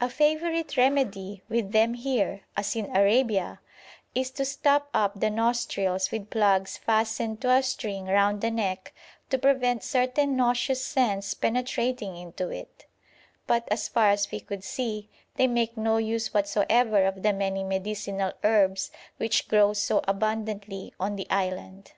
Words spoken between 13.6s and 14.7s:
as far as we could